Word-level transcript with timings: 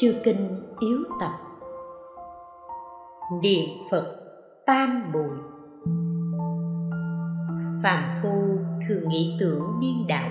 chư 0.00 0.14
kinh 0.24 0.62
yếu 0.78 0.98
tập. 1.20 1.32
Niệm 3.42 3.68
phật 3.90 4.16
tam 4.66 5.12
bụi 5.12 5.38
phàm 7.82 8.02
phu 8.22 8.58
thường 8.88 9.08
nghĩ 9.08 9.36
tưởng 9.40 9.78
điên 9.80 10.06
đạo, 10.08 10.28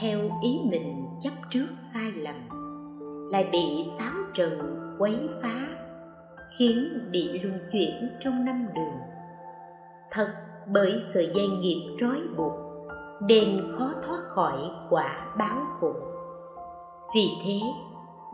theo 0.00 0.18
ý 0.42 0.60
mình 0.70 1.06
chấp 1.20 1.30
trước 1.50 1.66
sai 1.78 2.12
lầm 2.16 2.34
lại 3.30 3.48
bị 3.52 3.82
sáo 3.98 4.14
trần 4.34 4.80
quấy 4.98 5.28
phá 5.42 5.68
khiến 6.58 7.08
bị 7.12 7.40
luân 7.40 7.60
chuyển 7.72 8.08
trong 8.20 8.44
năm 8.44 8.66
đường. 8.74 8.98
Thật 10.10 10.28
bởi 10.66 11.00
sợi 11.00 11.30
dây 11.34 11.48
nghiệp 11.48 11.96
trói 12.00 12.20
buộc 12.36 12.52
nên 13.20 13.72
khó 13.78 13.90
thoát 14.06 14.18
khỏi 14.28 14.58
quả 14.90 15.34
báo 15.38 15.58
khổ. 15.80 15.92
Vì 17.14 17.28
thế 17.44 17.60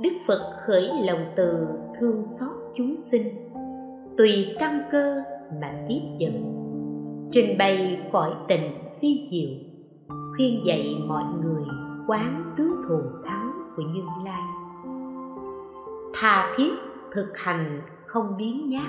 đức 0.00 0.12
phật 0.26 0.52
khởi 0.66 0.90
lòng 1.06 1.24
từ 1.36 1.68
thương 2.00 2.22
xót 2.24 2.50
chúng 2.74 2.94
sinh, 2.96 3.52
tùy 4.18 4.46
căn 4.58 4.82
cơ 4.90 5.22
mà 5.60 5.72
tiếp 5.88 6.00
dẫn 6.18 6.62
trình 7.32 7.58
bày 7.58 8.00
cõi 8.12 8.30
tình 8.48 8.70
phi 9.00 9.28
diệu, 9.30 9.50
khuyên 10.36 10.60
dạy 10.64 10.96
mọi 11.06 11.22
người 11.42 11.62
quán 12.06 12.54
tứ 12.56 12.82
thù 12.88 13.00
thắng 13.24 13.52
của 13.76 13.82
như 13.82 14.02
lai. 14.24 14.42
Tha 16.14 16.54
thiết 16.56 16.72
thực 17.12 17.38
hành 17.38 17.80
không 18.06 18.36
biến 18.38 18.68
nhát, 18.68 18.88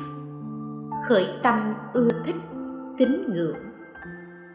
khởi 1.08 1.26
tâm 1.44 1.74
ưa 1.94 2.12
thích, 2.26 2.36
kính 2.98 3.34
ngưỡng. 3.34 3.58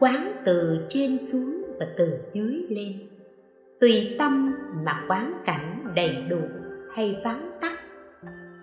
Quán 0.00 0.32
từ 0.44 0.86
trên 0.88 1.18
xuống 1.22 1.62
và 1.80 1.86
từ 1.98 2.18
dưới 2.32 2.66
lên, 2.68 2.92
tùy 3.80 4.16
tâm 4.18 4.54
mà 4.84 5.04
quán 5.08 5.42
cảnh 5.44 5.77
đầy 5.94 6.16
đủ 6.28 6.40
hay 6.94 7.20
vắng 7.24 7.50
tắt, 7.60 7.78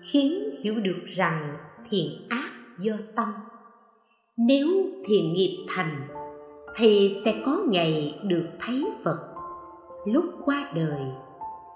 khiến 0.02 0.50
hiểu 0.62 0.74
được 0.82 1.04
rằng 1.06 1.56
thiện 1.90 2.10
ác 2.28 2.50
do 2.78 2.94
tâm. 3.16 3.28
Nếu 4.36 4.68
thiện 5.06 5.32
nghiệp 5.32 5.66
thành, 5.68 6.08
thì 6.76 7.10
sẽ 7.24 7.34
có 7.46 7.58
ngày 7.68 8.20
được 8.24 8.46
thấy 8.60 8.84
phật. 9.04 9.18
Lúc 10.06 10.24
qua 10.44 10.72
đời, 10.74 11.02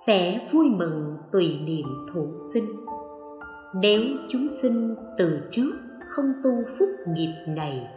sẽ 0.07 0.49
vui 0.53 0.67
mừng 0.71 1.17
tùy 1.33 1.59
niệm 1.65 1.87
thụ 2.13 2.27
sinh. 2.55 2.77
Nếu 3.75 4.03
chúng 4.29 4.47
sinh 4.63 4.95
từ 5.19 5.41
trước 5.53 5.73
không 6.09 6.33
tu 6.45 6.51
phúc 6.79 6.89
nghiệp 7.09 7.35
này, 7.47 7.89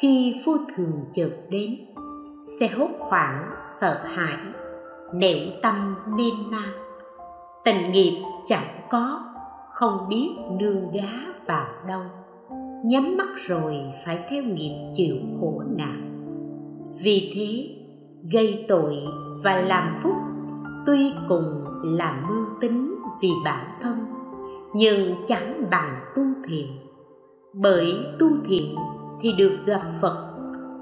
khi 0.00 0.42
vô 0.44 0.56
thường 0.76 1.04
chợt 1.12 1.30
đến, 1.50 1.76
sẽ 2.60 2.68
hốt 2.68 2.90
hoảng, 2.98 3.50
sợ 3.80 4.00
hãi 4.04 4.36
nẻo 5.12 5.38
tâm 5.62 5.94
mênh 6.06 6.50
mang 6.50 6.88
tình 7.64 7.92
nghiệp 7.92 8.22
chẳng 8.46 8.86
có, 8.90 9.20
không 9.72 10.08
biết 10.08 10.30
nương 10.60 10.90
gá 10.92 11.12
vào 11.46 11.66
đâu. 11.88 12.02
Nhắm 12.84 13.16
mắt 13.16 13.28
rồi 13.36 13.76
phải 14.04 14.18
theo 14.30 14.42
nghiệp 14.42 14.90
chịu 14.94 15.16
khổ 15.40 15.62
nạn. 15.76 16.04
Vì 17.02 17.32
thế, 17.34 17.74
gây 18.32 18.64
tội 18.68 18.96
và 19.44 19.60
làm 19.60 19.94
phúc 20.02 20.14
tuy 20.86 21.12
cùng 21.28 21.64
là 21.84 22.24
mưu 22.28 22.46
tính 22.60 22.94
vì 23.20 23.30
bản 23.44 23.78
thân, 23.82 23.96
nhưng 24.74 25.14
chẳng 25.26 25.70
bằng 25.70 26.00
tu 26.16 26.22
thiện 26.44 26.66
bởi 27.52 27.96
tu 28.18 28.28
thiện 28.46 28.74
thì 29.20 29.34
được 29.38 29.58
gặp 29.66 29.80
phật, 30.00 30.30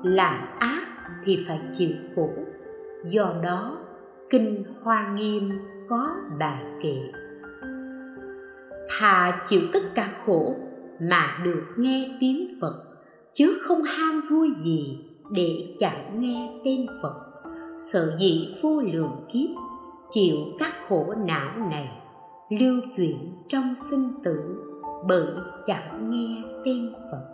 làm 0.03 0.35
ác 0.59 0.87
thì 1.25 1.45
phải 1.49 1.61
chịu 1.73 1.91
khổ. 2.17 2.29
Do 3.05 3.33
đó 3.43 3.77
kinh 4.31 4.65
hoa 4.83 5.15
nghiêm 5.15 5.51
có 5.89 6.15
bài 6.39 6.65
kệ 6.83 6.99
thà 8.99 9.43
chịu 9.49 9.61
tất 9.73 9.81
cả 9.95 10.09
khổ 10.27 10.55
mà 11.01 11.39
được 11.45 11.63
nghe 11.77 12.17
tiếng 12.21 12.49
phật, 12.61 12.85
chứ 13.33 13.59
không 13.63 13.83
ham 13.83 14.21
vui 14.31 14.51
gì 14.51 15.05
để 15.31 15.75
chẳng 15.79 16.21
nghe 16.21 16.61
tên 16.65 16.87
phật. 17.03 17.15
Sợ 17.79 18.17
gì 18.19 18.55
vô 18.63 18.81
lượng 18.81 19.27
kiếp, 19.33 19.51
chịu 20.11 20.37
các 20.59 20.73
khổ 20.89 21.15
não 21.27 21.69
này 21.71 22.03
lưu 22.51 22.81
chuyển 22.97 23.33
trong 23.49 23.75
sinh 23.75 24.09
tử 24.25 24.41
bởi 25.09 25.27
chẳng 25.67 26.11
nghe 26.11 26.43
tên 26.65 26.93
phật. 27.11 27.25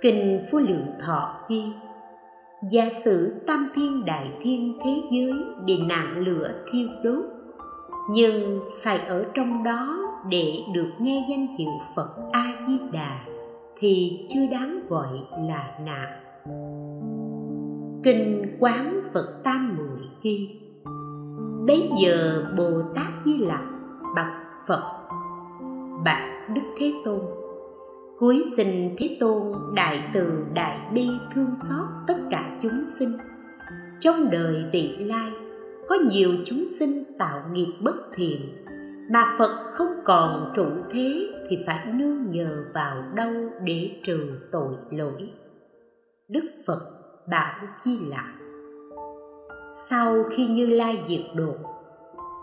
Kinh 0.00 0.44
vô 0.50 0.58
lượng 0.58 0.86
thọ 1.00 1.46
ghi 1.48 1.64
giả 2.62 2.88
sử 3.04 3.40
tam 3.46 3.68
thiên 3.74 4.04
đại 4.04 4.32
thiên 4.42 4.78
thế 4.84 5.02
giới 5.10 5.32
bị 5.64 5.82
nạn 5.88 6.18
lửa 6.18 6.50
thiêu 6.72 6.88
đốt, 7.04 7.24
nhưng 8.10 8.60
phải 8.82 8.98
ở 8.98 9.26
trong 9.34 9.64
đó 9.64 9.98
để 10.30 10.58
được 10.74 10.90
nghe 10.98 11.26
danh 11.30 11.56
hiệu 11.58 11.72
phật 11.96 12.08
a 12.32 12.52
di 12.66 12.78
đà 12.92 13.20
thì 13.78 14.24
chưa 14.28 14.46
đáng 14.50 14.80
gọi 14.88 15.18
là 15.48 15.78
nạn. 15.84 16.08
Kinh 18.04 18.56
quán 18.60 19.02
phật 19.12 19.40
tam 19.44 19.76
muội 19.76 20.08
ghi, 20.22 20.60
bấy 21.66 21.90
giờ 22.02 22.44
bồ 22.56 22.70
tát 22.94 23.24
di 23.24 23.38
lặc 23.38 23.62
bạch 24.16 24.32
phật, 24.66 25.08
bạch 26.04 26.48
đức 26.54 26.62
thế 26.78 26.92
tôn 27.04 27.20
cuối 28.18 28.42
xin 28.56 28.96
thế 28.98 29.16
tôn, 29.20 29.52
đại 29.74 30.10
từ, 30.12 30.44
đại 30.54 30.80
bi 30.94 31.08
thương 31.34 31.56
xót 31.56 31.86
tất 32.06 32.14
cả 32.30 32.58
chúng 32.62 32.84
sinh. 32.98 33.12
Trong 34.00 34.30
đời 34.30 34.64
vị 34.72 34.96
lai, 34.98 35.32
có 35.88 35.94
nhiều 36.10 36.30
chúng 36.44 36.62
sinh 36.78 37.04
tạo 37.18 37.40
nghiệp 37.52 37.72
bất 37.80 37.96
thiện. 38.14 38.64
Mà 39.12 39.34
phật 39.38 39.70
không 39.72 39.94
còn 40.04 40.52
trụ 40.56 40.66
thế 40.90 41.28
thì 41.50 41.58
phải 41.66 41.86
nương 41.86 42.30
nhờ 42.30 42.64
vào 42.74 43.02
đâu 43.14 43.32
để 43.64 44.00
trừ 44.04 44.30
tội 44.52 44.72
lỗi. 44.90 45.30
Đức 46.28 46.44
phật 46.66 46.80
bảo 47.30 47.66
chi 47.84 47.98
lặng 48.08 48.38
sau 49.72 50.24
khi 50.30 50.46
như 50.46 50.66
lai 50.66 51.02
diệt 51.08 51.24
độ 51.34 51.54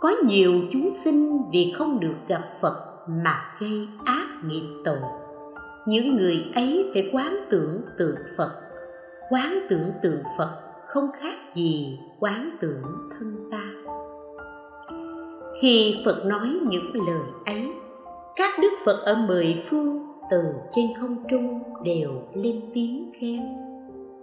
có 0.01 0.11
nhiều 0.27 0.51
chúng 0.71 0.87
sinh 0.89 1.49
vì 1.51 1.73
không 1.77 1.99
được 1.99 2.15
gặp 2.27 2.43
phật 2.61 3.05
mà 3.07 3.55
gây 3.59 3.87
ác 4.05 4.27
nghiệp 4.45 4.81
tội 4.85 5.24
những 5.87 6.15
người 6.15 6.45
ấy 6.55 6.89
phải 6.93 7.09
quán 7.13 7.45
tưởng 7.49 7.81
tượng 7.97 8.15
phật. 8.37 8.51
Quán 9.29 9.59
tưởng 9.69 9.91
tượng 10.03 10.23
phật 10.37 10.61
không 10.85 11.09
khác 11.19 11.35
gì 11.53 11.99
quán 12.19 12.57
tưởng 12.61 12.83
thân 13.19 13.49
ta. 13.51 13.71
Khi 15.61 15.95
phật 16.05 16.25
nói 16.25 16.59
những 16.69 17.07
lời 17.07 17.29
ấy, 17.45 17.71
các 18.35 18.49
đức 18.61 18.71
phật 18.85 19.01
ở 19.05 19.25
mười 19.27 19.63
phương 19.69 20.07
từ 20.31 20.43
trên 20.71 20.85
không 20.99 21.23
trung 21.29 21.59
đều 21.83 22.11
lên 22.33 22.61
tiếng 22.73 23.11
khen. 23.19 23.41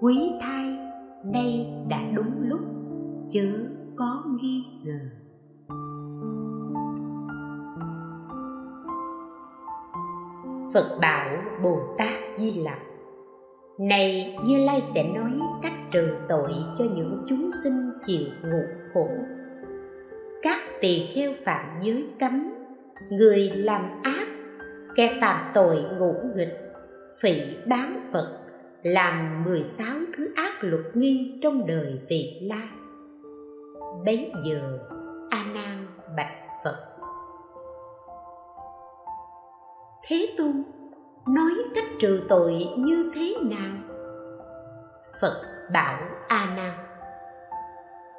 Quý 0.01 0.33
thai 0.41 0.77
nay 1.25 1.75
đã 1.89 1.99
đúng 2.17 2.49
lúc, 2.49 2.61
chớ 3.29 3.49
có 3.97 4.25
nghi 4.41 4.65
ngờ. 4.85 5.22
Phật 10.73 10.99
bảo 11.01 11.29
bồ 11.63 11.95
tát 11.99 12.13
di 12.39 12.53
lặc. 12.53 12.79
Này 13.79 14.37
như 14.45 14.65
lai 14.65 14.83
sẽ 14.95 15.05
nói 15.15 15.33
cách 15.63 15.73
trừ 15.93 16.09
tội 16.29 16.51
cho 16.79 16.85
những 16.95 17.25
chúng 17.29 17.49
sinh 17.63 17.91
chịu 18.07 18.27
ngục 18.45 18.69
khổ. 18.95 19.09
Các 20.43 20.59
tỳ 20.81 21.07
kheo 21.15 21.33
phạm 21.45 21.67
giới 21.83 22.07
cấm, 22.21 22.53
người 23.11 23.51
làm 23.55 23.83
ác, 24.03 24.27
kẻ 24.95 25.19
phạm 25.21 25.51
tội 25.55 25.77
ngũ 25.99 26.15
nghịch, 26.37 26.59
phỉ 27.21 27.41
bán 27.67 28.03
phật, 28.13 28.39
làm 28.83 29.45
16 29.45 29.97
thứ 30.17 30.29
ác 30.37 30.53
luật 30.61 30.97
nghi 30.97 31.39
trong 31.43 31.67
đời 31.67 31.99
vị 32.09 32.41
lai. 32.43 32.69
Bấy 34.05 34.33
giờ 34.47 34.79
a 35.31 35.45
Na. 35.55 35.72
Thế 40.13 40.35
tôn, 40.39 40.63
nói 41.27 41.53
cách 41.75 41.85
trừ 41.99 42.23
tội 42.29 42.67
như 42.77 43.11
thế 43.15 43.35
nào? 43.43 43.73
Phật 45.21 45.43
bảo 45.73 45.99
a 46.29 46.47
nan 46.57 46.73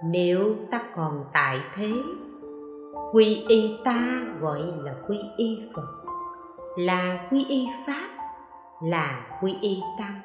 nếu 0.04 0.56
ta 0.72 0.82
còn 0.96 1.26
tại 1.34 1.58
thế, 1.76 1.92
quy 3.12 3.46
y 3.48 3.76
ta 3.84 4.22
gọi 4.42 4.62
là 4.84 4.94
quy 5.08 5.20
y 5.38 5.64
phật, 5.76 5.88
là 6.78 7.28
quy 7.32 7.46
y 7.50 7.68
pháp, 7.88 8.10
là 8.84 9.38
quy 9.42 9.56
y 9.62 9.82
tăng. 10.00 10.22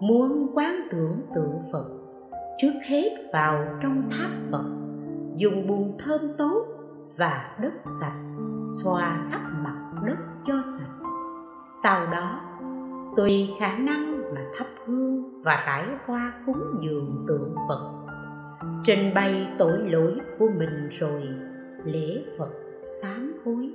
Muốn 0.00 0.50
quán 0.54 0.88
tưởng 0.90 1.20
tượng 1.34 1.58
phật, 1.72 1.86
trước 2.58 2.72
hết 2.88 3.10
vào 3.32 3.64
trong 3.82 4.10
tháp 4.10 4.30
phật, 4.50 4.64
dùng 5.36 5.66
bùn 5.66 5.96
thơm 5.98 6.20
tốt 6.38 6.66
và 7.16 7.56
đất 7.62 7.74
sạch, 8.00 8.18
xoa 8.84 9.18
khắp 9.30 9.47
đất 10.04 10.18
cho 10.46 10.54
sạch. 10.78 11.08
Sau 11.82 12.06
đó, 12.12 12.40
tùy 13.16 13.48
khả 13.60 13.78
năng 13.78 14.34
mà 14.34 14.40
thắp 14.58 14.66
hương 14.86 15.42
và 15.42 15.64
rải 15.66 15.84
hoa 16.04 16.32
cúng 16.46 16.62
dường 16.82 17.24
tượng 17.28 17.54
phật, 17.68 17.92
trình 18.84 19.14
bày 19.14 19.48
tội 19.58 19.78
lỗi 19.78 20.14
của 20.38 20.48
mình 20.58 20.88
rồi 20.90 21.22
lễ 21.84 22.22
phật 22.38 22.50
sám 23.02 23.32
hối. 23.44 23.70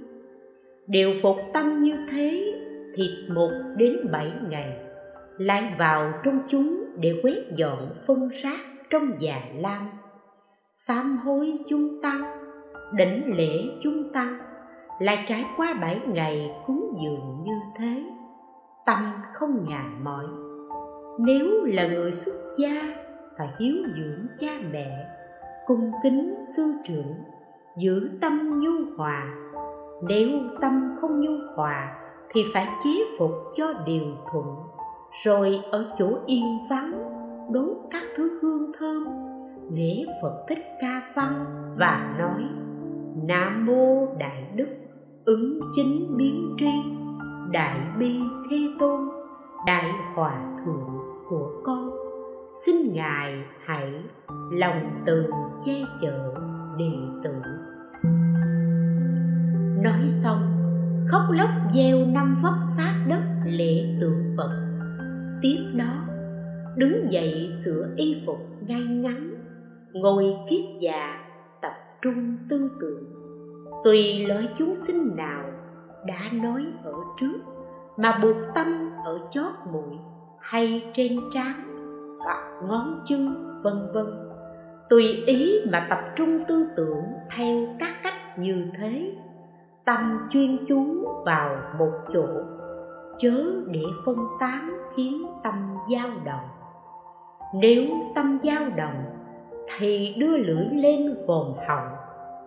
Điều 0.88 1.14
phục 1.22 1.38
tâm 1.54 1.80
như 1.80 1.98
thế 2.12 2.54
thịt 2.96 3.30
một 3.30 3.52
đến 3.78 4.12
bảy 4.12 4.34
ngày 4.50 4.78
lại 5.38 5.76
vào 5.78 6.14
trong 6.24 6.40
chúng 6.48 6.86
để 6.98 7.20
quét 7.24 7.56
dọn 7.56 7.94
phân 8.08 8.30
rác 8.30 8.60
trong 8.90 9.12
già 9.20 9.42
lam. 9.56 9.90
Sám 10.72 11.18
hối 11.18 11.58
chung 11.70 12.02
tăng 12.04 12.22
đỉnh 12.94 13.38
lễ 13.38 13.64
chung 13.82 14.14
tăng 14.14 14.38
lại 15.00 15.24
trải 15.28 15.46
qua 15.58 15.74
bảy 15.82 16.02
ngày 16.08 16.56
cúng 16.66 16.94
dường 17.04 17.38
như 17.44 17.60
thế, 17.76 18.04
tâm 18.86 19.00
không 19.34 19.62
nhàn 19.68 20.04
mỏi. 20.04 20.26
Nếu 21.20 21.64
là 21.66 21.88
người 21.88 22.12
xuất 22.12 22.34
gia 22.60 22.82
phải 23.38 23.48
hiếu 23.60 23.76
dưỡng 23.98 24.28
cha 24.40 24.52
mẹ, 24.72 25.06
cung 25.66 25.92
kính 26.04 26.36
sư 26.56 26.74
trưởng, 26.84 27.14
giữ 27.78 28.10
tâm 28.22 28.60
nhu 28.60 28.98
hòa. 28.98 29.26
Nếu 30.04 30.30
tâm 30.62 30.96
không 31.02 31.22
nhu 31.22 31.32
hòa 31.56 31.96
thì 32.30 32.44
phải 32.54 32.68
chế 32.84 32.90
phục 33.20 33.32
cho 33.56 33.74
điều 33.86 34.06
thuận, 34.32 34.46
rồi 35.24 35.60
ở 35.72 35.92
chỗ 35.98 36.18
yên 36.26 36.60
vắng, 36.70 36.94
đốt 37.52 37.78
các 37.92 38.04
thứ 38.16 38.40
hương 38.42 38.72
thơm, 38.80 39.08
lễ 39.72 40.06
phật 40.22 40.46
thích 40.48 40.66
ca 40.82 41.02
văn 41.16 41.46
và 41.78 42.16
nói, 42.20 42.44
nam 43.28 43.66
mô 43.66 44.08
đại 44.20 44.44
đức 44.56 44.68
ứng 45.26 45.60
chính 45.76 46.18
biến 46.18 46.56
tri, 46.60 46.72
đại 47.52 47.80
bi 48.00 48.20
thế 48.50 48.58
tôn, 48.80 49.02
đại 49.68 49.86
hòa 50.16 50.58
thượng 50.66 50.90
của 51.30 51.52
con. 51.64 51.90
Xin 52.66 52.94
ngài 52.94 53.44
hãy 53.66 53.94
lòng 54.52 55.02
từ 55.06 55.26
che 55.66 55.74
chở 56.02 56.34
đệ 56.78 56.92
tử. 57.24 57.34
Nói 59.84 60.10
xong, 60.10 60.40
khóc 61.08 61.22
lóc 61.30 61.50
gieo 61.74 62.06
năm 62.06 62.36
vóc 62.44 62.54
sát 62.78 63.06
đất 63.10 63.24
lễ 63.46 63.98
tượng 64.02 64.34
phật. 64.38 64.52
Tiếp 65.42 65.58
đó, 65.78 65.94
đứng 66.76 67.10
dậy 67.10 67.48
sửa 67.64 67.88
y 67.98 68.22
phục 68.26 68.38
ngay 68.68 68.84
ngắn, 68.84 69.34
ngồi 69.94 70.36
kiết 70.50 70.82
già, 70.82 71.18
tập 71.62 71.74
trung 72.02 72.38
tư 72.50 72.72
tưởng 72.82 73.23
tùy 73.84 74.26
loại 74.28 74.48
chúng 74.56 74.76
sinh 74.76 75.16
nào 75.16 75.44
đã 76.06 76.20
nói 76.32 76.66
ở 76.84 76.94
trước, 77.18 77.38
mà 77.98 78.20
buộc 78.22 78.38
tâm 78.56 78.94
ở 79.06 79.20
chót 79.30 79.52
mũi 79.72 79.98
hay 80.40 80.92
trên 80.94 81.20
trán 81.32 81.54
hoặc 82.20 82.44
ngón 82.68 83.02
chân, 83.04 83.36
vân 83.64 83.92
vân. 83.94 84.06
Tùy 84.90 85.24
ý 85.28 85.62
mà 85.72 85.88
tập 85.90 86.00
trung 86.16 86.38
tư 86.48 86.68
tưởng 86.78 87.04
theo 87.36 87.68
các 87.80 87.96
cách 88.04 88.40
như 88.40 88.68
thế, 88.80 89.16
tâm 89.86 90.28
chuyên 90.30 90.66
chú 90.68 91.08
vào 91.26 91.58
một 91.80 91.92
chỗ, 92.14 92.28
chớ 93.18 93.44
để 93.68 93.84
phân 94.06 94.18
tán 94.40 94.74
khiến 94.96 95.26
tâm 95.44 95.76
dao 95.92 96.10
động. 96.26 96.50
Nếu 97.56 97.86
tâm 98.16 98.38
dao 98.44 98.70
động, 98.76 99.04
thì 99.78 100.16
đưa 100.20 100.38
lưỡi 100.38 100.66
lên 100.72 101.16
vòm 101.28 101.54
họng, 101.68 101.88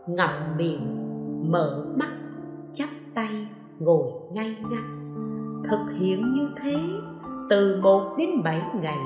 ngậm 0.07 0.57
miệng 0.57 0.96
mở 1.49 1.87
mắt, 1.99 2.13
chắp 2.73 2.89
tay, 3.15 3.49
ngồi 3.79 4.11
ngay 4.33 4.57
ngắn. 4.71 5.13
Thực 5.65 5.99
hiện 5.99 6.31
như 6.31 6.49
thế, 6.63 6.77
từ 7.51 7.81
một 7.83 8.15
đến 8.19 8.29
bảy 8.45 8.63
ngày, 8.83 8.99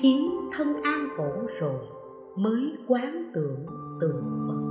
khiến 0.00 0.30
thân 0.52 0.68
an 0.82 1.08
ổn 1.16 1.46
rồi, 1.60 1.80
mới 2.36 2.76
quán 2.88 3.30
tưởng 3.34 3.66
tượng 4.00 4.22
phật 4.48 4.62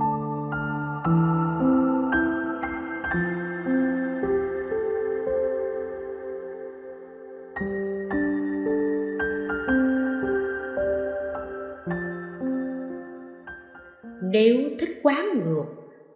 nếu 14.32 14.56
thích 14.80 15.00
quán 15.02 15.26
ngược, 15.44 15.64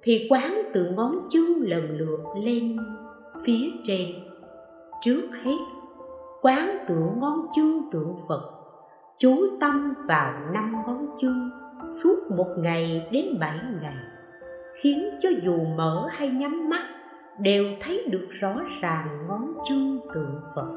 thì 0.02 0.26
quán 0.31 0.62
từ 0.76 0.90
ngón 0.96 1.12
chân 1.28 1.43
lần 1.61 1.99
lượt 1.99 2.20
lên 2.43 2.76
phía 3.44 3.70
trên. 3.84 4.06
Trước 5.00 5.28
hết, 5.43 5.56
quán 6.43 6.78
tưởng 6.88 7.19
ngón 7.20 7.46
chân 7.56 7.82
tượng 7.93 8.17
phật, 8.28 8.43
chú 9.19 9.46
tâm 9.61 9.94
vào 10.08 10.32
năm 10.52 10.73
ngón 10.87 11.06
chân 11.19 11.50
suốt 11.88 12.31
một 12.37 12.46
ngày 12.58 13.08
đến 13.12 13.38
bảy 13.40 13.58
ngày, 13.82 13.96
khiến 14.82 15.11
cho 15.23 15.28
dù 15.43 15.64
mở 15.76 16.08
hay 16.11 16.28
nhắm 16.28 16.69
mắt 16.69 16.82
đều 17.38 17.64
thấy 17.81 18.08
được 18.11 18.26
rõ 18.31 18.55
ràng 18.81 19.26
ngón 19.29 19.55
chân 19.69 19.99
tượng 20.14 20.40
phật. 20.55 20.69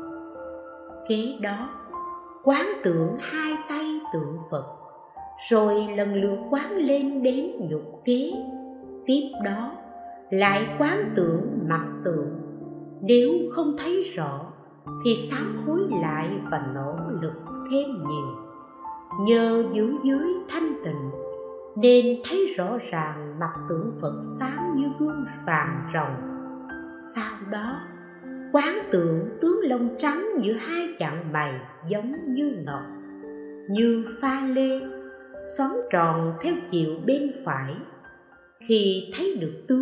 Kế 1.10 1.38
đó, 1.42 1.70
quán 2.44 2.66
tưởng 2.84 3.16
hai 3.20 3.54
tay 3.70 4.00
tượng 4.14 4.38
phật, 4.52 4.66
rồi 5.50 5.88
lần 5.98 6.14
lượt 6.14 6.38
quán 6.50 6.76
lên 6.76 7.24
đến 7.24 7.52
nhục 7.70 8.02
kế. 8.06 8.32
Tiếp 9.06 9.32
đó 9.46 9.72
lại 10.30 10.68
quán 10.80 11.12
tưởng 11.16 11.60
mặt 11.70 11.86
tượng. 12.06 12.42
Nếu 13.02 13.32
không 13.52 13.76
thấy 13.78 14.04
rõ, 14.04 14.46
thì 15.06 15.16
sám 15.16 15.58
hối 15.66 15.80
lại 16.02 16.30
và 16.52 16.72
nỗ 16.74 16.96
lực 17.22 17.34
thêm 17.72 17.90
nhiều. 17.90 18.28
Nhờ 19.20 19.64
giữ 19.74 19.94
dưới 20.04 20.34
thanh 20.50 20.74
tịnh, 20.84 21.12
nên 21.78 22.06
thấy 22.30 22.46
rõ 22.58 22.78
ràng 22.92 23.40
mặt 23.40 23.54
tượng 23.70 23.94
phật 24.02 24.20
sáng 24.40 24.76
như 24.78 24.88
gương 25.00 25.26
vàng 25.46 25.88
rồng. 25.94 26.16
Sau 27.16 27.32
đó, 27.52 27.80
quán 28.54 28.80
tượng 28.92 29.30
tướng 29.42 29.60
lông 29.64 29.96
trắng 30.00 30.26
giữa 30.42 30.54
hai 30.54 30.88
chặng 31.00 31.32
mày 31.34 31.54
giống 31.88 32.34
như 32.34 32.64
ngọc, 32.66 32.84
như 33.70 34.06
pha 34.22 34.48
lê, 34.48 34.80
xoắn 35.58 35.70
tròn 35.92 36.34
theo 36.42 36.54
chiều 36.68 36.96
bên 37.08 37.32
phải. 37.46 37.76
Khi 38.68 39.14
thấy 39.18 39.38
được 39.42 39.64
tướng 39.68 39.79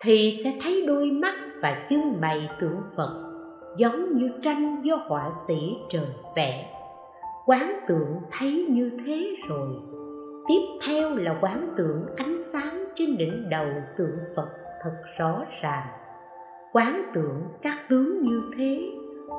thì 0.00 0.30
sẽ 0.44 0.52
thấy 0.62 0.84
đôi 0.86 1.10
mắt 1.10 1.34
và 1.62 1.86
chân 1.88 2.20
mày 2.20 2.48
tượng 2.60 2.80
phật 2.96 3.24
giống 3.76 4.16
như 4.16 4.30
tranh 4.42 4.80
do 4.82 4.96
họa 4.96 5.30
sĩ 5.46 5.76
trời 5.88 6.06
vẽ. 6.36 6.74
Quán 7.46 7.80
tượng 7.88 8.16
thấy 8.30 8.66
như 8.70 8.90
thế 9.04 9.34
rồi. 9.48 9.68
Tiếp 10.48 10.60
theo 10.86 11.16
là 11.16 11.38
quán 11.42 11.74
tượng 11.76 12.06
ánh 12.16 12.38
sáng 12.38 12.84
trên 12.94 13.16
đỉnh 13.16 13.50
đầu 13.50 13.66
tượng 13.96 14.18
phật 14.36 14.48
thật 14.82 14.96
rõ 15.18 15.44
ràng. 15.62 15.86
Quán 16.72 17.10
tượng 17.14 17.42
các 17.62 17.78
tướng 17.88 18.22
như 18.22 18.42
thế 18.56 18.90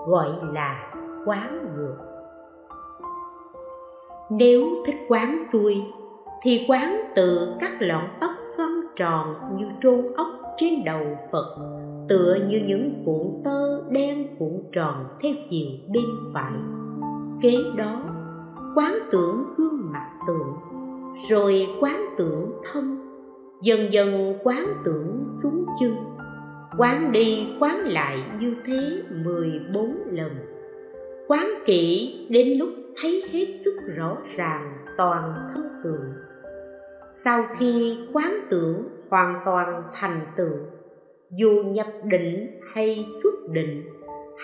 gọi 0.08 0.30
là 0.54 0.94
quán 1.26 1.76
ngược. 1.76 1.98
Nếu 4.32 4.68
thích 4.86 4.96
quán 5.08 5.38
xuôi, 5.52 5.84
thì 6.42 6.66
quán 6.68 7.02
từ 7.16 7.56
các 7.60 7.72
lọn 7.80 8.04
tóc 8.20 8.32
xoăn 8.40 8.70
tròn 8.96 9.36
như 9.58 9.66
trôn 9.82 10.08
ốc 10.18 10.28
trên 10.60 10.84
đầu 10.86 11.18
Phật, 11.32 11.58
tựa 12.10 12.38
như 12.50 12.62
những 12.68 13.04
cuộn 13.06 13.44
tơ 13.44 13.92
đen 13.92 14.28
cuộn 14.40 14.64
tròn 14.72 15.06
theo 15.22 15.34
chiều 15.50 15.68
bên 15.88 16.06
phải. 16.34 16.54
Kế 17.42 17.56
đó, 17.78 18.02
quán 18.76 19.00
tưởng 19.12 19.54
gương 19.58 19.92
mặt 19.92 20.10
tượng, 20.28 20.56
rồi 21.30 21.68
quán 21.80 22.06
tưởng 22.18 22.52
thân, 22.72 22.98
dần 23.62 23.94
dần 23.94 24.38
quán 24.44 24.66
tưởng 24.86 25.26
xuống 25.44 25.66
chân. 25.80 25.92
Quán 26.78 27.12
đi 27.12 27.48
quán 27.60 27.80
lại 27.80 28.24
như 28.40 28.56
thế 28.66 29.02
14 29.26 29.96
lần. 30.12 30.32
Quán 31.28 31.50
kỹ 31.66 32.16
đến 32.30 32.58
lúc 32.58 32.70
thấy 33.02 33.24
hết 33.32 33.46
sức 33.54 33.76
rõ 33.98 34.18
ràng 34.38 34.78
toàn 34.98 35.48
thân 35.54 35.66
tượng. 35.84 36.14
Sau 37.24 37.44
khi 37.58 37.98
quán 38.14 38.48
tưởng 38.50 38.84
hoàn 39.10 39.42
toàn 39.46 39.84
thành 39.94 40.28
tựu. 40.38 40.58
Dù 41.32 41.64
nhập 41.66 41.88
định 42.04 42.60
hay 42.74 43.06
xuất 43.24 43.50
định, 43.50 43.84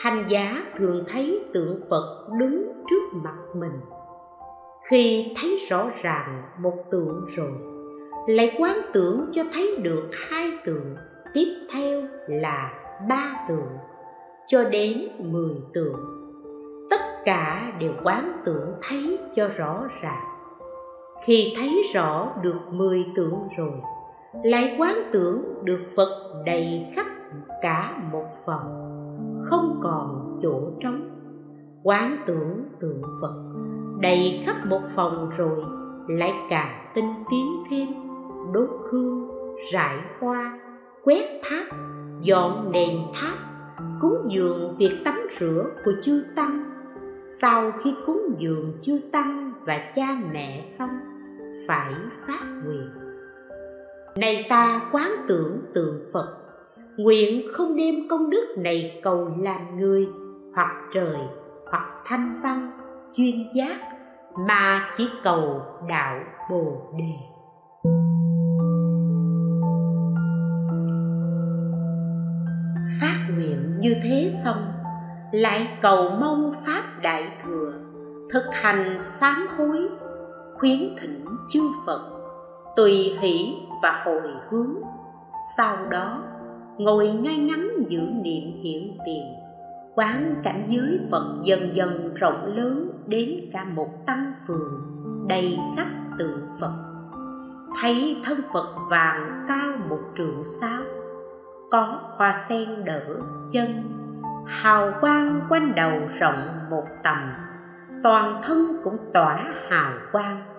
hành 0.01 0.25
giả 0.29 0.63
thường 0.75 1.03
thấy 1.07 1.45
tượng 1.53 1.81
phật 1.89 2.27
đứng 2.39 2.83
trước 2.89 3.13
mặt 3.13 3.37
mình. 3.55 3.79
Khi 4.89 5.33
thấy 5.41 5.59
rõ 5.69 5.89
ràng 6.01 6.43
một 6.59 6.75
tượng 6.91 7.25
rồi, 7.27 7.51
lại 8.27 8.55
quán 8.59 8.81
tưởng 8.93 9.29
cho 9.31 9.43
thấy 9.53 9.77
được 9.81 10.09
hai 10.29 10.51
tượng, 10.65 10.95
tiếp 11.33 11.67
theo 11.71 12.01
là 12.27 12.73
ba 13.09 13.45
tượng, 13.49 13.69
cho 14.47 14.63
đến 14.63 14.97
mười 15.19 15.55
tượng. 15.73 15.99
Tất 16.89 17.01
cả 17.25 17.73
đều 17.79 17.91
quán 18.03 18.31
tưởng 18.45 18.73
thấy 18.81 19.19
cho 19.35 19.49
rõ 19.57 19.83
ràng. 20.01 20.25
Khi 21.25 21.53
thấy 21.57 21.83
rõ 21.93 22.33
được 22.41 22.59
mười 22.71 23.05
tượng 23.15 23.39
rồi 23.57 23.73
lại 24.43 24.75
quán 24.79 24.95
tưởng 25.11 25.63
được 25.63 25.85
phật 25.95 26.43
đầy 26.45 26.87
khắp 26.95 27.05
cả 27.61 27.97
một 28.11 28.25
phòng, 28.45 28.91
không 29.43 29.79
còn 29.83 30.39
chỗ 30.43 30.71
trống. 30.81 31.09
Quán 31.83 32.17
tưởng 32.25 32.63
tượng 32.79 33.01
phật 33.21 33.35
đầy 34.01 34.41
khắp 34.45 34.55
một 34.65 34.81
phòng 34.95 35.29
rồi 35.37 35.63
lại 36.07 36.33
càng 36.49 36.91
tinh 36.95 37.13
tiến 37.29 37.63
thêm. 37.69 37.87
Đốt 38.53 38.69
hương, 38.91 39.29
rải 39.71 39.97
hoa, 40.19 40.59
quét 41.03 41.41
tháp, 41.43 41.77
dọn 42.21 42.71
đèn 42.71 42.97
tháp, 43.13 43.37
cúng 44.01 44.23
dường 44.25 44.75
việc 44.77 45.01
tắm 45.05 45.15
rửa 45.39 45.65
của 45.85 45.91
chư 46.01 46.23
tăng. 46.35 46.63
Sau 47.19 47.71
khi 47.71 47.95
cúng 48.05 48.35
dường 48.37 48.73
chư 48.81 48.99
tăng 49.11 49.53
và 49.65 49.79
cha 49.95 50.07
mẹ 50.33 50.61
xong, 50.77 50.99
phải 51.67 51.93
phát 52.27 52.45
nguyện 52.65 53.04
này 54.15 54.45
ta 54.49 54.81
quán 54.91 55.11
tưởng 55.27 55.61
tượng 55.73 56.03
phật. 56.13 56.37
Nguyện 56.97 57.47
không 57.53 57.75
đem 57.75 57.95
công 58.09 58.29
đức 58.29 58.55
này 58.57 58.99
cầu 59.03 59.29
làm 59.39 59.77
người 59.77 60.07
hoặc 60.55 60.75
trời 60.93 61.17
hoặc 61.71 62.01
thanh 62.05 62.39
văn 62.43 62.71
chuyên 63.15 63.35
giác, 63.55 63.77
mà 64.47 64.89
chỉ 64.97 65.09
cầu 65.23 65.61
đạo 65.89 66.19
bồ 66.51 66.93
đề. 66.97 67.13
Phát 73.01 73.27
nguyện 73.35 73.77
như 73.79 73.95
thế 74.03 74.29
xong, 74.43 74.71
lại 75.31 75.67
cầu 75.81 76.09
mong 76.09 76.51
pháp 76.65 76.83
đại 77.01 77.23
thừa 77.43 77.73
thực 78.29 78.45
hành 78.53 78.97
sám 78.99 79.47
hối, 79.57 79.89
khuyến 80.57 80.95
thỉnh 81.01 81.25
chư 81.49 81.61
phật 81.85 82.14
tùy 82.75 83.17
hỷ 83.19 83.57
và 83.83 84.01
hồi 84.05 84.21
hướng. 84.49 84.75
Sau 85.57 85.77
đó, 85.89 86.23
ngồi 86.77 87.07
ngay 87.07 87.37
ngắn 87.37 87.69
giữ 87.87 87.99
niệm 87.99 88.61
hiện 88.63 88.97
tiền, 89.05 89.23
quán 89.95 90.35
cảnh 90.43 90.63
giới 90.67 90.99
phật 91.11 91.35
dần 91.43 91.75
dần 91.75 92.13
rộng 92.15 92.55
lớn 92.55 92.91
đến 93.07 93.49
cả 93.53 93.63
một 93.63 93.89
tăng 94.05 94.33
phường 94.47 94.81
đầy 95.27 95.57
khắp 95.77 95.87
tượng 96.19 96.47
phật. 96.59 96.73
Thấy 97.81 98.17
thân 98.23 98.39
phật 98.53 98.75
vàng 98.89 99.45
cao 99.47 99.71
một 99.89 99.99
trượng 100.17 100.45
sao, 100.45 100.81
có 101.71 101.99
hoa 102.17 102.45
sen 102.49 102.85
đỡ 102.85 103.01
chân, 103.51 103.67
hào 104.47 104.91
quang 105.01 105.41
quanh 105.49 105.75
đầu 105.75 105.91
rộng 106.19 106.47
một 106.69 106.85
tầm, 107.03 107.17
toàn 108.03 108.41
thân 108.43 108.77
cũng 108.83 108.97
tỏa 109.13 109.43
hào 109.69 109.93
quang 110.11 110.54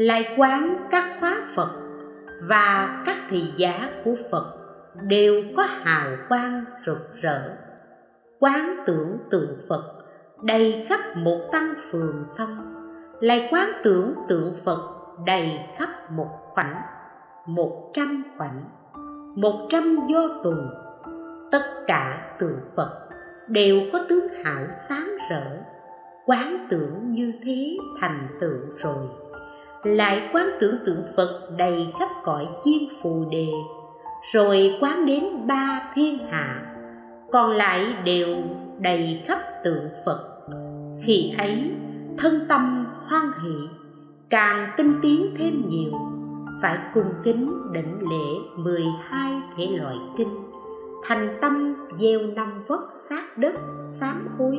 lại 0.00 0.34
quán 0.36 0.88
các 0.90 1.04
khóa 1.20 1.36
phật 1.54 1.70
và 2.42 3.02
các 3.06 3.16
thị 3.28 3.52
giá 3.56 3.88
của 4.04 4.14
phật 4.30 4.44
đều 5.02 5.42
có 5.56 5.62
hào 5.62 6.10
quang 6.28 6.64
rực 6.86 7.14
rỡ. 7.22 7.56
Quán 8.38 8.76
tưởng 8.86 9.18
tượng 9.30 9.58
phật 9.68 9.84
đầy 10.42 10.86
khắp 10.88 11.00
một 11.16 11.40
tăng 11.52 11.74
phường 11.90 12.24
xong 12.24 12.74
lại 13.20 13.48
quán 13.50 13.70
tưởng 13.82 14.14
tượng 14.28 14.56
phật 14.64 14.80
đầy 15.26 15.60
khắp 15.76 16.10
một 16.10 16.30
khoảnh, 16.50 16.82
một 17.46 17.90
trăm 17.94 18.24
khoảnh, 18.36 18.64
một 19.36 19.66
trăm 19.70 19.98
do 20.08 20.28
tuần 20.42 20.70
tất 21.52 21.62
cả 21.86 22.34
tượng 22.38 22.60
phật 22.76 23.08
đều 23.48 23.80
có 23.92 24.04
tướng 24.08 24.28
hảo 24.44 24.66
sáng 24.88 25.16
rỡ. 25.30 25.62
Quán 26.26 26.66
tưởng 26.70 27.10
như 27.10 27.32
thế 27.44 27.76
thành 28.00 28.28
tựu 28.40 28.76
rồi 28.76 29.19
lại 29.82 30.28
quán 30.32 30.46
tưởng 30.60 30.74
tượng 30.86 31.02
phật 31.16 31.50
đầy 31.56 31.86
khắp 31.98 32.08
cõi 32.24 32.48
chim 32.64 32.82
phù 33.02 33.24
đề, 33.30 33.48
rồi 34.32 34.78
quán 34.80 35.06
đến 35.06 35.46
ba 35.46 35.90
thiên 35.94 36.18
hạ. 36.30 36.62
Còn 37.32 37.50
lại 37.50 37.86
đều 38.04 38.36
đầy 38.78 39.22
khắp 39.26 39.38
tượng 39.64 39.88
phật. 40.04 40.24
Khi 41.04 41.34
ấy, 41.38 41.70
thân 42.18 42.46
tâm 42.48 42.86
hoan 43.08 43.30
hỷ, 43.42 43.54
càng 44.30 44.70
tinh 44.76 44.94
tiến 45.02 45.34
thêm 45.36 45.62
nhiều, 45.66 45.92
phải 46.62 46.78
cung 46.94 47.12
kính 47.22 47.72
định 47.72 47.98
lễ 48.00 48.40
12 48.56 49.32
thể 49.56 49.66
loại 49.66 49.96
kinh, 50.16 50.50
thành 51.04 51.38
tâm 51.40 51.74
gieo 51.98 52.20
năm 52.20 52.64
vất 52.66 52.80
sát 52.88 53.38
đất, 53.38 53.54
sám 53.82 54.28
hối 54.38 54.58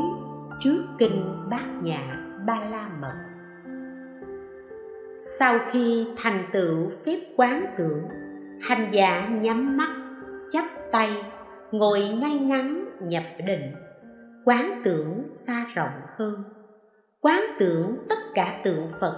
trước 0.60 0.84
kinh 0.98 1.48
bát 1.50 1.84
nhã 1.84 2.18
ba 2.48 2.58
la 2.72 2.90
mật 3.02 3.31
sau 5.22 5.60
khi 5.72 6.08
thành 6.18 6.46
tựu 6.54 6.90
phép 7.06 7.20
quán 7.38 7.66
tưởng 7.78 8.04
hành 8.62 8.90
giả 8.92 9.28
nhắm 9.28 9.78
mắt, 9.78 9.96
chắp 10.52 10.66
tay, 10.92 11.10
ngồi 11.72 12.00
ngay 12.02 12.40
ngắn 12.40 12.86
nhập 13.02 13.24
định. 13.48 13.76
Quán 14.46 14.82
tưởng 14.84 15.28
xa 15.28 15.66
rộng 15.74 16.02
hơn. 16.18 16.34
Quán 17.22 17.42
tưởng 17.60 17.98
tất 18.10 18.20
cả 18.34 18.62
tượng 18.64 18.88
phật 19.00 19.16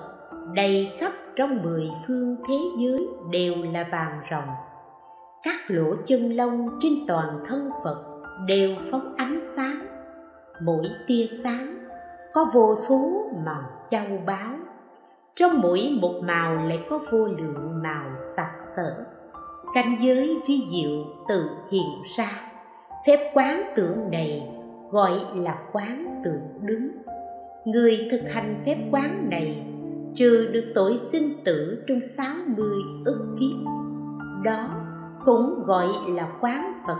đầy 0.53 0.91
khắp 0.99 1.11
trong 1.35 1.61
mười 1.61 1.89
phương 2.07 2.35
thế 2.47 2.55
giới 2.79 3.07
đều 3.31 3.53
là 3.73 3.87
vàng 3.91 4.19
rồng 4.31 4.49
các 5.43 5.55
lỗ 5.67 5.95
chân 6.05 6.31
lông 6.31 6.79
trên 6.81 6.93
toàn 7.07 7.43
thân 7.45 7.71
phật 7.83 8.03
đều 8.47 8.75
phóng 8.91 9.15
ánh 9.17 9.39
sáng. 9.41 9.85
Mỗi 10.61 10.83
tia 11.07 11.27
sáng 11.43 11.87
có 12.33 12.49
vô 12.53 12.75
số 12.75 13.29
màu 13.45 13.63
châu 13.87 14.17
báu 14.25 14.55
trong 15.35 15.61
mỗi 15.61 15.97
một 16.01 16.13
màu 16.23 16.55
lại 16.55 16.79
có 16.89 16.99
vô 17.11 17.25
lượng 17.25 17.81
màu 17.83 18.05
sặc 18.35 18.51
sỡ. 18.75 19.05
Cảnh 19.73 19.95
giới 19.99 20.39
vi 20.47 20.61
diệu 20.71 21.05
tự 21.27 21.49
hiện 21.71 22.03
ra. 22.17 22.51
Phép 23.07 23.31
quán 23.33 23.63
tưởng 23.75 24.11
này 24.11 24.49
gọi 24.91 25.19
là 25.35 25.57
quán 25.71 26.21
tưởng 26.25 26.67
đứng. 26.67 26.89
Người 27.65 28.07
thực 28.11 28.29
hành 28.31 28.63
phép 28.65 28.77
quán 28.91 29.29
này, 29.29 29.65
trừ 30.15 30.49
được 30.53 30.65
tội 30.75 30.97
sinh 30.97 31.43
tử 31.43 31.83
trong 31.87 31.99
sáu 32.01 32.35
mươi 32.57 32.77
ức 33.05 33.35
kiếp, 33.39 33.67
đó 34.43 34.67
cũng 35.25 35.63
gọi 35.65 35.87
là 36.07 36.27
quán 36.41 36.73
phật. 36.87 36.97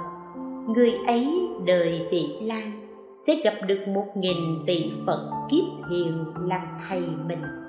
Người 0.68 0.94
ấy 1.08 1.50
đời 1.66 2.08
vị 2.12 2.40
lai, 2.42 2.74
sẽ 3.16 3.36
gặp 3.44 3.54
được 3.68 3.88
một 3.88 4.06
nghìn 4.16 4.66
tỷ 4.68 4.92
phật 5.06 5.30
kiếp 5.50 5.90
hiền 5.90 6.26
làm 6.48 6.68
thầy 6.88 7.04
mình 7.28 7.63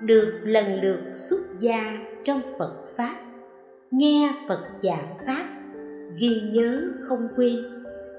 được 0.00 0.40
lần 0.44 0.80
lượt 0.80 1.00
xuất 1.14 1.40
gia 1.58 1.98
trong 2.24 2.40
phật 2.58 2.74
pháp. 2.96 3.16
Nghe 3.90 4.32
phật 4.48 4.60
giảng 4.82 5.14
pháp, 5.26 5.46
ghi 6.18 6.42
nhớ 6.52 6.82
không 7.08 7.28
quên, 7.36 7.56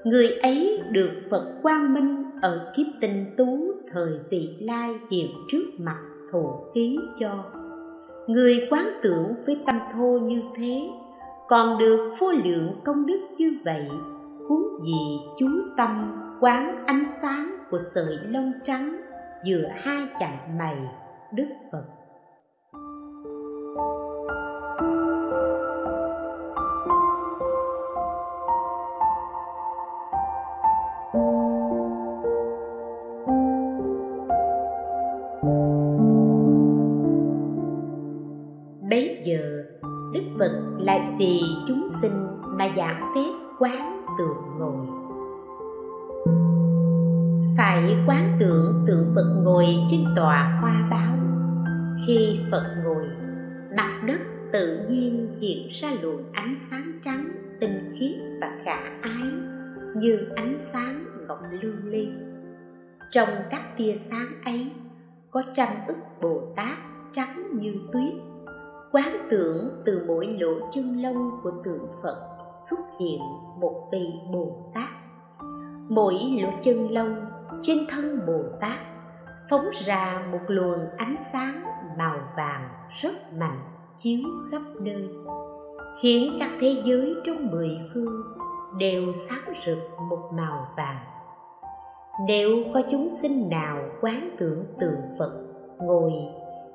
người 0.04 0.28
ấy 0.28 0.80
được 0.90 1.10
phật 1.30 1.52
quang 1.62 1.94
minh 1.94 2.24
ở 2.42 2.72
kiếp 2.76 2.86
tinh 3.00 3.34
tú 3.36 3.72
thời 3.92 4.12
vị 4.30 4.56
lai 4.60 4.94
hiện 5.10 5.30
trước 5.48 5.64
mặt 5.78 5.98
thổ 6.32 6.70
ký 6.74 6.98
cho. 7.18 7.44
Người 8.26 8.66
quán 8.70 8.84
tưởng 9.02 9.34
với 9.46 9.58
tâm 9.66 9.78
thô 9.94 10.18
như 10.18 10.42
thế, 10.56 10.88
còn 11.48 11.78
được 11.78 12.12
vô 12.18 12.32
lượng 12.44 12.80
công 12.84 13.06
đức 13.06 13.20
như 13.38 13.52
vậy, 13.64 13.86
huống 14.48 14.78
gì 14.84 15.18
chú 15.38 15.48
tâm 15.76 16.18
quán 16.40 16.84
ánh 16.86 17.04
sáng 17.22 17.56
của 17.70 17.78
sợi 17.94 18.18
lông 18.28 18.52
trắng 18.64 19.00
giữa 19.44 19.68
hai 19.74 20.06
chặng 20.20 20.58
mày 20.58 20.76
đức 21.32 21.48
phật. 21.72 21.84
Bấy 38.90 39.22
giờ 39.24 39.64
đức 40.14 40.22
phật 40.38 40.50
lại 40.78 41.00
vì 41.18 41.40
chúng 41.68 41.84
sinh 42.00 42.12
mà 42.44 42.68
giảng 42.76 43.12
phép 43.14 43.21
như 60.02 60.28
ánh 60.36 60.56
sáng 60.56 61.04
ngọc 61.28 61.38
lưu 61.50 61.72
ly. 61.84 62.08
Trong 63.10 63.28
các 63.50 63.60
tia 63.76 63.94
sáng 63.94 64.26
ấy 64.44 64.70
có 65.30 65.42
trăm 65.54 65.68
ức 65.86 65.96
bồ 66.22 66.40
tát 66.56 66.78
trắng 67.12 67.48
như 67.52 67.74
tuyết. 67.92 68.12
Quán 68.92 69.08
tưởng 69.30 69.82
từ 69.84 70.04
mỗi 70.06 70.26
lỗ 70.40 70.70
chân 70.70 71.02
lông 71.02 71.30
của 71.42 71.52
tượng 71.64 71.86
phật 72.02 72.16
xuất 72.70 72.78
hiện 73.00 73.20
một 73.60 73.88
vị 73.92 74.06
bồ 74.32 74.72
tát. 74.74 74.88
Mỗi 75.88 76.14
lỗ 76.42 76.48
chân 76.60 76.90
lông 76.90 77.26
trên 77.62 77.78
thân 77.88 78.26
bồ 78.26 78.42
tát 78.60 78.78
phóng 79.50 79.70
ra 79.72 80.26
một 80.32 80.40
luồng 80.48 80.80
ánh 80.98 81.16
sáng 81.32 81.62
màu 81.98 82.18
vàng 82.36 82.68
rất 83.02 83.32
mạnh 83.32 83.60
chiếu 83.96 84.28
khắp 84.50 84.62
nơi, 84.80 85.08
khiến 86.02 86.36
các 86.40 86.50
thế 86.60 86.82
giới 86.84 87.16
trong 87.24 87.50
mười 87.50 87.78
phương 87.94 88.41
đều 88.78 89.12
sáng 89.12 89.54
rực 89.66 89.78
một 90.10 90.30
màu 90.36 90.66
vàng. 90.76 90.98
Nếu 92.26 92.50
có 92.74 92.82
chúng 92.90 93.08
sinh 93.08 93.48
nào 93.50 93.78
quán 94.00 94.36
tưởng 94.38 94.64
tượng 94.80 95.00
phật 95.18 95.46
ngồi, 95.78 96.12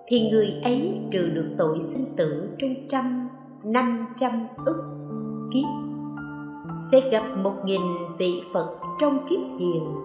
thì 0.08 0.30
người 0.30 0.62
ấy 0.64 1.00
trừ 1.12 1.30
được 1.30 1.56
tội 1.58 1.82
sinh 1.82 2.16
tử 2.16 2.50
trong 2.60 2.74
trăm, 2.90 3.30
năm 3.64 4.08
trăm 4.18 4.48
ức 4.66 4.84
kiếp. 5.54 5.68
Sẽ 6.92 7.10
gặp 7.10 7.24
một 7.38 7.54
nghìn 7.66 7.82
vị 8.18 8.42
phật 8.54 8.78
trong 9.00 9.28
kiếp 9.28 9.40
hiền 9.60 9.96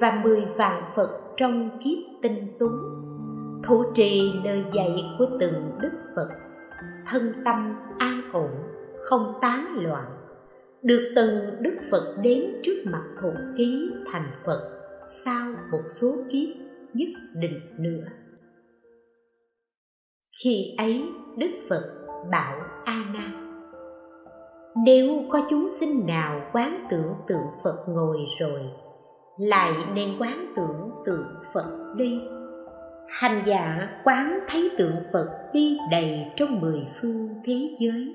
và 0.00 0.20
mười 0.24 0.44
vạn 0.56 0.82
phật 0.94 1.20
trong 1.36 1.78
kiếp 1.84 1.98
tinh 2.22 2.56
tú 2.58 2.68
thủ 3.64 3.84
trì 3.94 4.32
lời 4.44 4.64
dạy 4.72 5.04
của 5.18 5.26
từng 5.40 5.78
đức 5.80 5.92
phật, 6.16 6.28
thân 7.06 7.32
tâm 7.44 7.76
an 7.98 8.20
ổn, 8.32 8.50
không 9.00 9.34
tán 9.40 9.66
loạn 9.76 10.15
được 10.86 11.12
từng 11.16 11.62
đức 11.62 11.74
phật 11.90 12.16
đến 12.22 12.60
trước 12.62 12.82
mặt 12.84 13.04
thụ 13.22 13.32
ký 13.56 13.90
thành 14.12 14.30
phật, 14.46 14.60
sau 15.24 15.54
một 15.72 15.82
số 15.88 16.16
kiếp 16.30 16.48
nhất 16.94 17.08
định 17.34 17.60
nữa. 17.78 18.04
Khi 20.44 20.74
ấy, 20.78 21.04
đức 21.38 21.50
phật 21.68 21.82
bảo 22.30 22.60
a 22.84 23.04
nan 23.14 23.46
nếu 24.84 25.24
có 25.30 25.42
chúng 25.50 25.68
sinh 25.68 26.06
nào 26.06 26.40
quán 26.52 26.86
tưởng 26.90 27.14
tượng 27.28 27.46
phật 27.64 27.84
ngồi 27.88 28.18
rồi, 28.38 28.60
lại 29.38 29.72
nên 29.94 30.18
quán 30.18 30.52
tưởng 30.56 30.90
tượng 31.06 31.26
phật 31.54 31.94
đi. 31.96 32.20
Hành 33.08 33.42
giả 33.46 33.88
quán 34.04 34.38
thấy 34.48 34.70
tượng 34.78 34.96
phật 35.12 35.28
đi 35.52 35.78
đầy 35.90 36.32
trong 36.36 36.60
mười 36.60 36.80
phương 37.00 37.28
thế 37.44 37.76
giới 37.80 38.14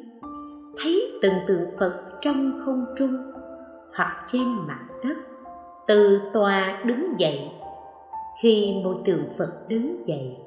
thấy 0.77 1.19
từng 1.21 1.33
tượng 1.47 1.69
phật 1.79 1.93
trong 2.21 2.51
không 2.65 2.85
trung 2.97 3.17
hoặc 3.95 4.25
trên 4.27 4.47
mặt 4.67 4.79
đất, 5.03 5.17
từ 5.87 6.21
tòa 6.33 6.81
đứng 6.85 7.19
dậy. 7.19 7.51
Khi 8.41 8.81
mỗi 8.83 8.95
tượng 9.05 9.23
phật 9.37 9.67
đứng 9.67 10.07
dậy, 10.07 10.37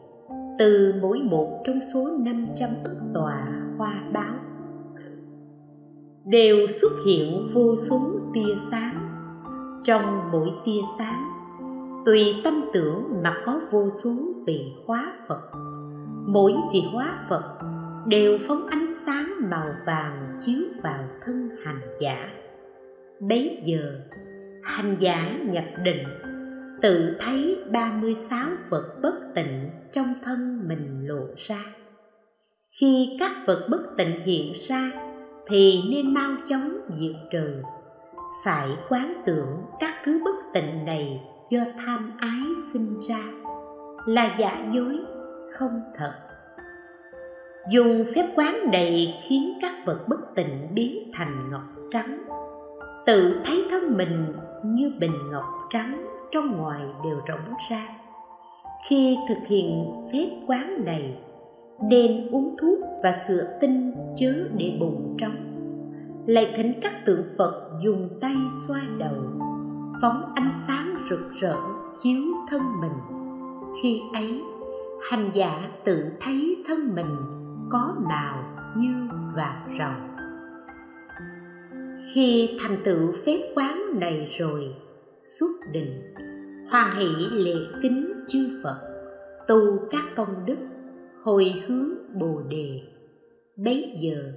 từ 0.58 0.94
mỗi 1.02 1.20
một 1.22 1.62
trong 1.66 1.78
số 1.94 2.08
500 2.18 2.70
ức 2.84 2.96
tòa 3.14 3.48
hoa 3.78 3.94
báo, 4.12 4.34
đều 6.24 6.66
xuất 6.66 6.92
hiện 7.06 7.48
vô 7.52 7.76
số 7.76 8.00
tia 8.34 8.54
sáng. 8.70 9.10
Trong 9.84 10.30
mỗi 10.32 10.50
tia 10.64 10.80
sáng, 10.98 11.30
tùy 12.04 12.34
tâm 12.44 12.54
tưởng 12.72 13.22
mà 13.22 13.34
có 13.46 13.60
vô 13.70 13.88
số 13.88 14.10
vị 14.46 14.72
hóa 14.86 15.12
phật. 15.28 15.40
Mỗi 16.26 16.54
vị 16.72 16.82
hóa 16.92 17.08
phật 17.28 17.42
đều 18.06 18.38
phóng 18.48 18.66
ánh 18.66 18.86
sáng 18.90 19.32
màu 19.50 19.74
vàng 19.86 20.38
chiếu 20.40 20.62
vào 20.82 21.04
thân 21.22 21.50
hành 21.64 21.80
giả. 22.00 22.28
Bấy 23.20 23.62
giờ, 23.64 24.00
hành 24.62 24.96
giả 24.98 25.30
nhập 25.40 25.64
định, 25.82 26.04
tự 26.82 27.16
thấy 27.20 27.64
36 27.72 28.48
vật 28.70 28.98
bất 29.02 29.14
tịnh 29.34 29.70
trong 29.92 30.14
thân 30.22 30.68
mình 30.68 31.06
lộ 31.06 31.26
ra. 31.36 31.64
Khi 32.80 33.16
các 33.20 33.32
vật 33.46 33.66
bất 33.70 33.96
tịnh 33.96 34.20
hiện 34.24 34.52
ra, 34.68 34.90
thì 35.46 35.82
nên 35.90 36.14
mau 36.14 36.32
chóng 36.46 36.80
diệt 36.88 37.16
trừ. 37.30 37.54
Phải 38.44 38.68
quán 38.88 39.22
tưởng 39.26 39.62
các 39.80 39.94
thứ 40.04 40.20
bất 40.24 40.36
tịnh 40.54 40.84
này 40.84 41.20
do 41.50 41.60
tham 41.86 42.12
ái 42.18 42.42
sinh 42.72 43.00
ra. 43.00 43.24
Là 44.06 44.34
giả 44.38 44.66
dối, 44.72 44.98
không 45.52 45.80
thật 45.96 46.23
dùng 47.68 48.04
phép 48.14 48.26
quán 48.36 48.70
đầy 48.72 49.14
khiến 49.22 49.58
các 49.62 49.72
vật 49.84 50.08
bất 50.08 50.34
tịnh 50.34 50.68
biến 50.74 51.10
thành 51.12 51.50
ngọc 51.50 51.62
trắng. 51.92 52.24
Tự 53.06 53.40
thấy 53.44 53.64
thân 53.70 53.96
mình 53.96 54.32
như 54.64 54.92
bình 55.00 55.30
ngọc 55.30 55.44
trắng 55.70 56.06
trong 56.30 56.56
ngoài 56.56 56.80
đều 57.04 57.20
rỗng 57.28 57.54
ra. 57.70 57.88
Khi 58.88 59.18
thực 59.28 59.46
hiện 59.48 59.92
phép 60.12 60.28
quán 60.46 60.84
này, 60.84 61.18
nên 61.82 62.30
uống 62.30 62.56
thuốc 62.60 62.78
và 63.02 63.14
sửa 63.28 63.58
tinh 63.60 63.94
chớ 64.16 64.48
để 64.56 64.76
bụng 64.80 65.16
trống. 65.18 65.36
Lại 66.26 66.52
thỉnh 66.56 66.72
các 66.82 67.04
tượng 67.04 67.22
phật 67.38 67.70
dùng 67.82 68.08
tay 68.20 68.36
xoa 68.68 68.80
đầu, 68.98 69.16
phóng 70.02 70.32
ánh 70.34 70.50
sáng 70.66 70.96
rực 71.10 71.32
rỡ 71.40 71.56
chiếu 72.02 72.22
thân 72.50 72.62
mình. 72.80 73.22
Khi 73.82 74.00
ấy, 74.14 74.42
hành 75.10 75.30
giả 75.34 75.60
tự 75.84 76.04
thấy 76.20 76.56
thân 76.66 76.94
mình 76.94 77.33
có 77.70 77.94
màu 78.08 78.44
như 78.76 78.94
vàng 79.36 79.70
rồng. 79.78 80.14
Khi 82.14 82.58
thành 82.60 82.78
tựu 82.84 83.12
phép 83.26 83.52
quán 83.56 84.00
đầy 84.00 84.28
rồi 84.38 84.74
xuất 85.20 85.50
định 85.72 86.14
hoan 86.70 86.96
hỷ 86.96 87.06
lễ 87.30 87.54
kính 87.82 88.12
chư 88.28 88.60
phật, 88.62 88.80
tu 89.48 89.78
các 89.90 90.02
công 90.16 90.46
đức, 90.46 90.58
hồi 91.22 91.62
hướng 91.66 91.88
bồ 92.18 92.42
đề. 92.48 92.80
Bấy 93.56 93.98
giờ, 94.00 94.32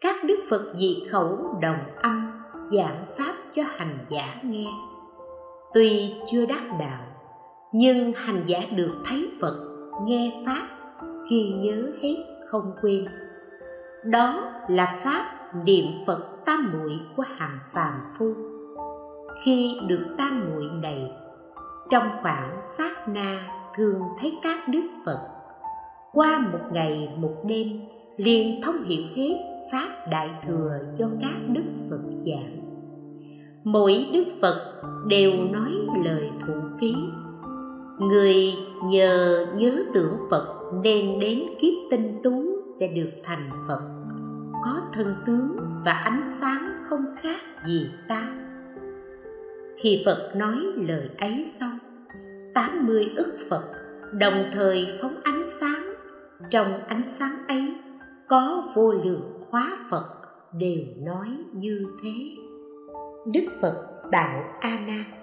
các 0.00 0.16
đức 0.24 0.38
phật 0.50 0.74
dị 0.74 1.04
khẩu 1.10 1.58
đồng 1.62 1.96
âm 2.02 2.30
giảng 2.70 3.06
pháp 3.16 3.34
cho 3.54 3.62
hành 3.66 3.98
giả 4.08 4.40
nghe. 4.44 4.66
Tuy 5.74 6.14
chưa 6.32 6.46
đắc 6.46 6.62
đạo, 6.80 7.02
nhưng 7.72 8.12
hành 8.12 8.42
giả 8.46 8.60
được 8.76 8.92
thấy 9.04 9.30
phật 9.40 9.68
nghe 10.06 10.42
pháp 10.46 10.68
ghi 11.30 11.48
nhớ 11.48 11.92
hết 12.02 12.16
không 12.52 12.72
quên. 12.82 13.04
Đó 14.04 14.52
là 14.68 14.98
pháp 15.04 15.54
niệm 15.64 15.84
phật 16.06 16.44
tam 16.44 16.72
muội 16.72 17.00
của 17.16 17.24
hàng 17.36 17.58
phàm 17.72 17.94
phu. 18.18 18.34
Khi 19.44 19.80
được 19.88 20.06
tam 20.18 20.44
muội 20.50 20.70
này, 20.82 21.12
trong 21.90 22.08
khoảng 22.22 22.60
sát 22.60 23.08
na 23.08 23.38
thường 23.76 24.02
thấy 24.20 24.38
các 24.42 24.68
đức 24.68 24.90
phật, 25.06 25.18
qua 26.12 26.38
một 26.52 26.58
ngày 26.72 27.14
một 27.16 27.34
đêm 27.46 27.68
liền 28.16 28.62
thông 28.62 28.82
hiểu 28.82 29.02
hết 29.14 29.34
pháp 29.72 29.88
đại 30.10 30.30
thừa 30.46 30.78
do 30.98 31.06
các 31.20 31.34
đức 31.48 31.64
phật 31.90 32.00
giảng. 32.26 32.58
Mỗi 33.64 34.06
đức 34.12 34.24
phật 34.40 34.82
đều 35.06 35.32
nói 35.52 35.72
lời 36.04 36.30
thụ 36.46 36.54
ký. 36.80 36.94
Người 37.98 38.52
nhờ 38.84 39.46
nhớ 39.56 39.72
tưởng 39.94 40.16
phật 40.30 40.61
nên 40.82 41.20
đến 41.20 41.42
kiếp 41.60 41.72
tinh 41.90 42.20
tú 42.22 42.60
sẽ 42.78 42.88
được 42.88 43.10
thành 43.22 43.50
phật. 43.68 43.80
Có 44.64 44.80
thân 44.92 45.14
tướng 45.26 45.56
và 45.84 45.92
ánh 45.92 46.30
sáng 46.30 46.76
không 46.84 47.04
khác 47.20 47.40
gì 47.66 47.90
ta. 48.08 48.28
Khi 49.82 50.02
phật 50.06 50.32
nói 50.36 50.56
lời 50.76 51.08
ấy 51.18 51.46
xong, 51.60 51.78
tám 52.54 52.86
mươi 52.86 53.12
ức 53.16 53.36
phật 53.50 53.64
đồng 54.12 54.44
thời 54.52 54.86
phóng 55.00 55.14
ánh 55.22 55.42
sáng. 55.44 55.94
Trong 56.50 56.78
ánh 56.88 57.06
sáng 57.06 57.46
ấy, 57.48 57.74
có 58.28 58.72
vô 58.74 58.92
lượng 58.92 59.40
hóa 59.50 59.76
phật 59.90 60.06
đều 60.52 60.78
nói 60.96 61.28
như 61.52 61.86
thế. 62.02 62.36
Đức 63.32 63.52
phật 63.60 63.88
bảo 64.12 64.42
a 64.60 64.78
nan 64.86 65.22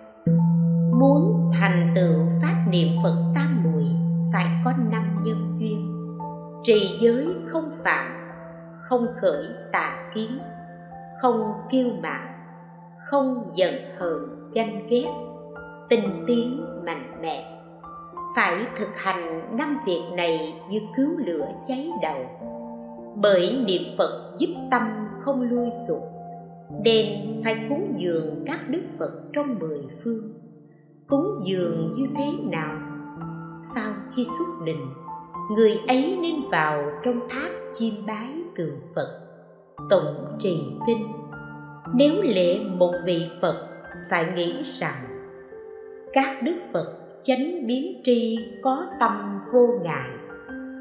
muốn 1.00 1.52
thành 1.60 1.94
tựu 1.96 2.14
pháp 2.42 2.66
niệm 2.72 2.88
phật 3.04 3.16
tam 3.36 3.59
phải 4.34 4.46
có 4.66 4.74
năm 4.92 5.20
nhân 5.24 5.58
duyên. 5.60 5.96
Trì 6.64 6.98
giới 7.02 7.28
không 7.46 7.72
phạm, 7.84 8.12
không 8.78 9.08
khởi 9.22 9.46
tà 9.72 10.12
kiến, 10.14 10.32
không 11.22 11.54
kiêu 11.70 11.90
mạn, 12.02 12.28
không 12.98 13.52
giận 13.56 13.74
hờn 13.98 14.52
ganh 14.54 14.88
ghét 14.88 15.08
tinh 15.90 16.24
tiến 16.28 16.66
mạnh 16.86 17.22
mẽ. 17.22 17.62
Phải 18.36 18.58
thực 18.78 18.96
hành 18.96 19.42
năm 19.58 19.78
việc 19.86 20.04
này 20.14 20.54
như 20.70 20.80
cứu 20.98 21.10
lửa 21.18 21.46
cháy 21.64 21.92
đầu. 22.02 22.26
Bởi 23.16 23.64
niệm 23.68 23.82
phật 23.98 24.36
giúp 24.38 24.50
tâm 24.72 25.08
không 25.22 25.42
lui 25.42 25.70
sụp, 25.88 26.04
nên 26.84 27.08
phải 27.44 27.66
cúng 27.70 27.94
dường 27.98 28.44
các 28.46 28.60
đức 28.70 28.84
phật 28.98 29.12
trong 29.34 29.60
mười 29.60 29.80
phương. 30.04 30.34
Cúng 31.08 31.40
dường 31.44 31.94
như 31.98 32.08
thế 32.18 32.32
nào 32.44 32.89
sau 33.60 33.94
khi 34.16 34.26
xuất 34.26 34.66
định, 34.66 34.94
người 35.52 35.80
ấy 35.88 36.18
nên 36.22 36.36
vào 36.52 36.84
trong 37.04 37.20
tháp 37.30 37.52
chiêm 37.74 38.06
bái 38.08 38.28
tượng 38.56 38.80
phật, 38.96 39.20
tụng 39.90 40.38
trì 40.40 40.64
kinh. 40.88 41.08
Nếu 41.94 42.14
lễ 42.22 42.60
một 42.64 42.94
vị 43.06 43.28
phật, 43.42 43.68
phải 44.10 44.26
nghĩ 44.36 44.64
rằng 44.64 45.30
các 46.14 46.44
đức 46.44 46.56
phật 46.74 46.94
chánh 47.24 47.68
biến 47.68 48.02
tri 48.04 48.38
có 48.64 48.86
tâm 49.00 49.40
vô 49.54 49.68
ngại. 49.84 50.10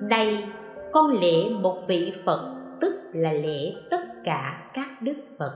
Đây 0.09 0.45
con 0.93 1.11
lễ 1.21 1.51
một 1.51 1.79
vị 1.88 2.12
phật, 2.25 2.55
tức 2.81 2.95
là 3.12 3.33
lễ 3.33 3.75
tất 3.91 4.01
cả 4.25 4.71
các 4.75 5.03
đức 5.03 5.17
phật. 5.38 5.53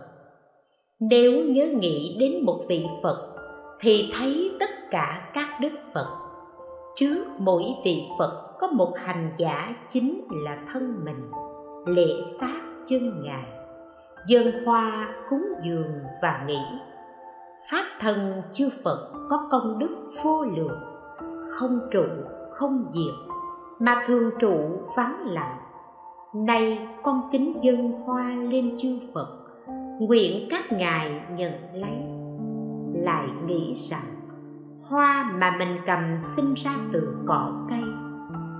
Nếu 1.01 1.45
nhớ 1.45 1.67
nghĩ 1.81 2.17
đến 2.21 2.45
một 2.45 2.65
vị 2.69 2.87
phật, 3.03 3.37
thì 3.81 4.13
thấy 4.19 4.51
tất 4.61 4.71
cả 4.91 5.31
các 5.35 5.61
đức 5.61 5.73
phật 5.95 6.22
trước 6.97 7.25
mỗi 7.39 7.63
vị 7.85 8.09
phật 8.19 8.57
có 8.59 8.67
một 8.67 8.93
hành 8.99 9.33
giả 9.39 9.75
chính 9.89 10.25
là 10.45 10.59
thân 10.73 11.05
mình, 11.05 11.31
lễ 11.87 12.23
xác 12.41 12.63
chân 12.87 13.23
ngài. 13.23 13.45
Dân 14.27 14.65
hoa, 14.65 15.15
cúng 15.31 15.45
dường 15.63 15.93
và 16.23 16.45
nghĩ, 16.47 16.61
pháp 17.71 17.85
thân 18.01 18.43
chư 18.53 18.69
phật 18.85 19.13
có 19.31 19.49
công 19.51 19.79
đức 19.79 20.11
vô 20.23 20.43
lượng, 20.43 20.81
không 21.51 21.81
trụ, 21.91 22.05
không 22.51 22.85
diệt, 22.91 23.35
mà 23.79 24.05
thường 24.07 24.31
trụ 24.39 24.59
vắng 24.97 25.27
lặng. 25.27 25.59
Nay 26.35 26.89
con 27.03 27.29
kính 27.33 27.59
dân 27.63 27.93
hoa 27.93 28.35
lên 28.35 28.75
chư 28.79 28.99
phật, 29.15 29.29
nguyện 30.01 30.49
các 30.51 30.73
ngài 30.73 31.23
nhận 31.37 31.53
lấy. 31.75 31.97
Lại 33.05 33.29
nghĩ 33.47 33.75
rằng 33.91 34.12
hoa 34.88 35.33
mà 35.40 35.57
mình 35.59 35.77
cầm 35.87 36.01
sinh 36.37 36.55
ra 36.55 36.73
từ 36.92 37.16
cỏ 37.27 37.66
cây. 37.68 37.85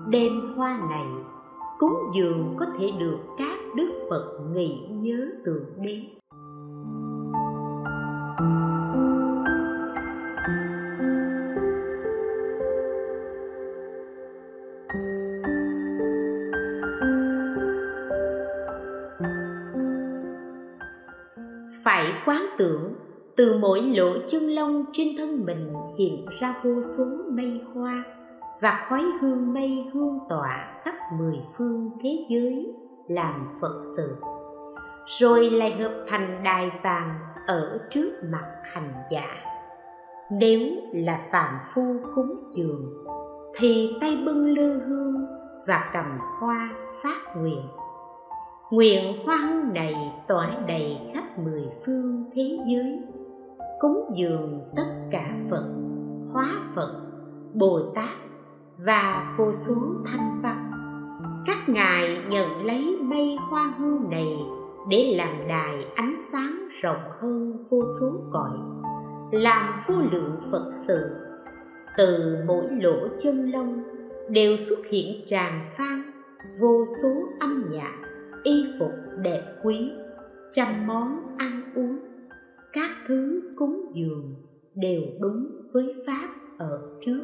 Đêm 0.09 0.55
hoa 0.57 0.79
này, 0.91 1.07
cúng 1.79 1.97
dường 2.15 2.55
có 2.59 2.67
thể 2.79 2.91
được 2.99 3.19
các 3.39 3.59
đức 3.77 3.91
phật 4.11 4.39
nghĩ 4.53 4.87
nhớ 4.91 5.29
tưởng 5.45 5.65
đến 5.77 6.01
phải 21.85 22.13
quán 22.27 22.47
tưởng, 22.59 22.95
từ 23.37 23.59
mỗi 23.61 23.83
lỗ 23.83 24.13
chân 24.27 24.43
lông 24.43 24.85
trên 24.93 25.09
thân 25.19 25.47
mình 25.47 25.72
hiện 25.99 26.27
ra 26.41 26.55
vô 26.65 26.81
số 26.97 27.05
mây 27.31 27.61
hoa 27.75 28.05
và 28.61 28.85
khói 28.89 29.03
hương 29.21 29.53
mây 29.53 29.87
hương 29.93 30.19
tỏa 30.29 30.81
khắp 30.83 30.95
mười 31.19 31.41
phương 31.57 31.91
thế 32.03 32.27
giới 32.29 32.75
làm 33.09 33.49
phật 33.61 33.83
sự. 33.97 34.17
Rồi 35.07 35.51
lại 35.51 35.73
hợp 35.73 36.05
thành 36.07 36.41
đài 36.45 36.71
vàng 36.83 37.19
ở 37.47 37.79
trước 37.91 38.11
mặt 38.33 38.47
hành 38.63 38.93
giả. 39.11 39.27
Nếu 40.31 40.61
là 40.93 41.21
phạm 41.33 41.59
phu 41.75 41.97
cúng 42.15 42.49
dường, 42.51 43.05
thì 43.57 43.97
tay 44.01 44.23
bưng 44.27 44.47
lư 44.47 44.79
hương 44.79 45.27
và 45.67 45.91
cầm 45.93 46.19
hoa 46.41 46.69
phát 47.03 47.37
nguyện. 47.37 47.63
Nguyện 48.71 49.27
hoa 49.27 49.37
hương 49.37 49.75
này 49.75 50.13
tỏa 50.29 50.49
đầy 50.67 50.97
khắp 51.15 51.39
mười 51.39 51.69
phương 51.87 52.31
thế 52.35 52.59
giới, 52.67 53.01
cúng 53.81 54.11
dường 54.17 54.61
tất 54.77 55.09
cả 55.11 55.37
phật 55.51 55.82
hóa 56.33 56.49
phật, 56.75 57.03
bồ 57.55 57.81
tát 57.95 58.17
và 58.79 59.35
vô 59.39 59.53
số 59.53 59.75
thanh 60.07 60.41
văn. 60.43 60.71
Các 61.47 61.69
ngài 61.69 62.19
nhận 62.31 62.67
lấy 62.67 62.99
mây 63.01 63.37
hoa 63.51 63.73
hương 63.79 64.11
này 64.11 64.39
để 64.91 65.15
làm 65.17 65.49
đài 65.49 65.87
ánh 65.95 66.17
sáng 66.33 66.69
rộng 66.83 67.03
hơn 67.21 67.65
vô 67.71 67.85
số 68.01 68.13
cõi, 68.31 68.59
làm 69.33 69.75
vô 69.87 69.95
lượng 70.13 70.37
phật 70.51 70.73
sự. 70.87 71.11
Từ 71.97 72.37
mỗi 72.47 72.65
lỗ 72.71 73.09
chân 73.19 73.51
lông 73.51 73.83
đều 74.29 74.57
xuất 74.57 74.79
hiện 74.91 75.23
tràn 75.27 75.65
phan, 75.77 76.03
vô 76.61 76.85
số 77.03 77.11
âm 77.41 77.65
nhạc, 77.73 77.93
y 78.45 78.67
phục 78.79 78.93
đẹp 79.23 79.43
quý, 79.65 79.93
trăm 80.53 80.87
món 80.87 81.23
ăn 81.39 81.73
uống. 81.75 81.99
Các 82.73 82.91
thứ 83.07 83.43
cúng 83.57 83.91
dường 83.93 84.35
đều 84.75 85.03
đúng 85.21 85.62
với 85.73 85.95
pháp 86.07 86.29
ở 86.59 86.81
trước. 87.01 87.23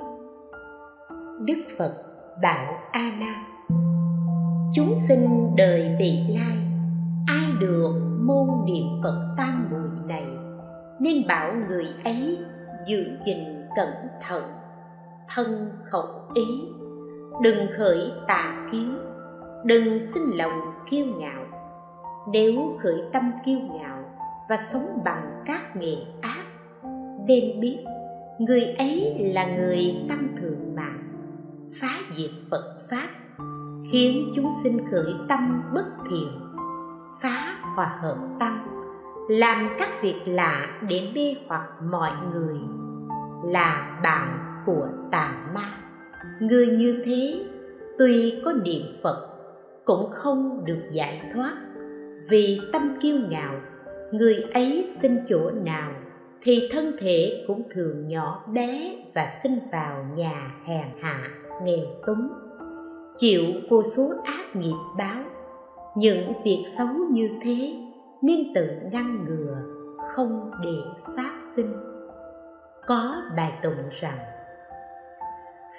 Đức 1.41 1.65
phật 1.79 1.95
bảo 2.43 2.79
a 2.93 3.13
nan 3.21 3.45
chúng 4.73 4.93
sinh 5.09 5.57
đời 5.57 5.97
vị 5.99 6.19
lai, 6.29 6.57
ai 7.27 7.53
được 7.61 8.19
môn 8.21 8.49
niệm 8.67 8.85
phật 9.03 9.35
tam 9.37 9.69
muội 9.71 10.07
này, 10.07 10.27
nên 11.01 11.27
bảo 11.27 11.53
người 11.69 11.87
ấy 12.05 12.39
giữ 12.87 13.11
gìn 13.27 13.39
cẩn 13.77 13.89
thận, 14.23 14.43
thân 15.35 15.71
khẩu 15.85 16.07
ý, 16.35 16.45
đừng 17.43 17.67
khởi 17.77 18.13
tà 18.27 18.67
kiến, 18.73 18.99
đừng 19.65 20.01
sinh 20.01 20.37
lòng 20.37 20.61
kiêu 20.91 21.07
ngạo. 21.19 21.45
Nếu 22.33 22.77
khởi 22.81 23.03
tâm 23.13 23.33
kiêu 23.45 23.59
ngạo 23.59 23.99
và 24.49 24.57
sống 24.73 24.99
bằng 25.05 25.43
các 25.47 25.77
nghề 25.77 25.97
ác, 26.23 26.45
nên 27.27 27.61
biết 27.61 27.85
người 28.39 28.63
ấy 28.79 29.17
là 29.35 29.57
người 29.57 29.95
tăng 30.09 30.37
thượng 30.41 30.75
mạng, 30.75 31.03
phá 31.81 31.99
diệt 32.17 32.31
phật 32.51 32.83
pháp, 32.91 33.09
khiến 33.93 34.31
chúng 34.35 34.51
sinh 34.63 34.79
khởi 34.91 35.13
tâm 35.29 35.63
bất 35.75 35.87
thiện, 36.11 36.29
phá 37.21 37.57
hòa 37.77 37.99
hợp 38.03 38.17
tâm, 38.41 38.59
làm 39.29 39.71
các 39.79 39.89
việc 40.03 40.15
lạ 40.27 40.67
để 40.89 41.09
mê 41.15 41.35
hoặc 41.47 41.69
mọi 41.91 42.11
người, 42.33 42.57
là 43.45 44.01
bạn 44.03 44.63
của 44.67 44.89
tà 45.11 45.35
ma. 45.55 45.69
Người 46.41 46.67
như 46.67 47.03
thế, 47.05 47.45
tuy 47.99 48.43
có 48.45 48.53
niệm 48.65 48.83
phật, 49.03 49.29
cũng 49.85 50.11
không 50.11 50.65
được 50.65 50.81
giải 50.91 51.23
thoát. 51.35 51.57
Vì 52.29 52.61
tâm 52.73 52.97
kiêu 53.01 53.17
ngạo, 53.29 53.55
người 54.13 54.37
ấy 54.55 54.85
xin 55.01 55.19
chỗ 55.29 55.51
nào 55.51 55.91
thì 56.43 56.69
thân 56.73 56.93
thể 56.99 57.45
cũng 57.47 57.63
thường 57.71 58.09
nhỏ 58.09 58.45
bé 58.53 58.97
và 59.15 59.29
sinh 59.43 59.59
vào 59.73 60.05
nhà 60.17 60.55
hèn 60.65 60.87
hạ, 61.01 61.29
nghèo 61.63 61.87
túng. 62.07 62.29
Chịu 63.17 63.45
vô 63.69 63.83
số 63.83 64.15
ác 64.25 64.57
nghiệp 64.57 64.77
báo, 64.99 65.23
những 65.97 66.33
việc 66.45 66.65
xấu 66.79 66.89
như 67.11 67.31
thế 67.43 67.75
nên 68.23 68.55
tự 68.55 68.69
ngăn 68.93 69.25
ngừa, 69.25 69.57
không 70.09 70.51
để 70.63 71.05
phát 71.17 71.41
sinh. 71.57 71.73
Có 72.87 73.23
bài 73.37 73.53
tụng 73.63 73.89
rằng, 73.91 74.19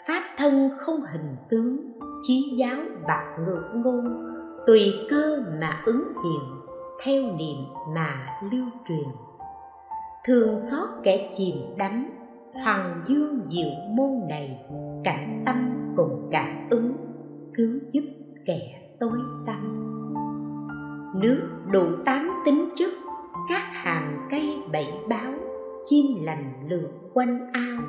pháp 0.08 0.24
thân 0.38 0.70
không 0.78 1.02
hình 1.02 1.36
tướng, 1.50 1.78
chí 2.24 2.56
giáo 2.58 2.80
bạc 3.08 3.38
ngược 3.46 3.64
ngôn, 3.74 4.26
tùy 4.68 4.94
cơ 5.10 5.44
mà 5.60 5.82
ứng 5.86 6.04
hiện, 6.08 6.62
theo 7.04 7.22
niệm 7.22 7.58
mà 7.96 8.40
lưu 8.52 8.66
truyền 8.88 9.29
thương 10.26 10.58
xót 10.58 10.90
kẻ 11.04 11.30
chìm 11.34 11.56
đắm, 11.78 12.10
hoàng 12.64 13.02
dương 13.06 13.42
diệu 13.46 13.70
môn 13.90 14.28
này, 14.30 14.60
cảnh 15.04 15.44
tâm 15.46 15.56
cùng 15.96 16.30
cảm 16.32 16.68
ứng, 16.70 16.94
cứu 17.54 17.80
giúp 17.92 18.04
kẻ 18.46 18.60
tối 19.00 19.20
tâm 19.48 19.90
nước 21.16 21.42
đủ 21.72 21.86
tám 22.06 22.32
tính 22.46 22.70
chất, 22.76 22.90
các 23.50 23.64
hàng 23.72 24.28
cây 24.32 24.58
bảy 24.72 24.88
báo, 25.10 25.34
chim 25.84 26.06
lành 26.24 26.54
lượt 26.70 26.92
quanh 27.14 27.48
ao, 27.54 27.82